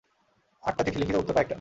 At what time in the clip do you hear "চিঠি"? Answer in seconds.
0.85-0.97